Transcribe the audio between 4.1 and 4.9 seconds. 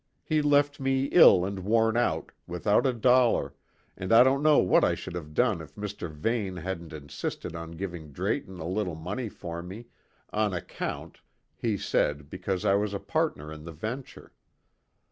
I don't know what